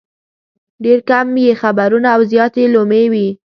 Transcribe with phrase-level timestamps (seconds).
[0.83, 3.27] ډېر کم یې خبرونه او زیات یې لومې وي.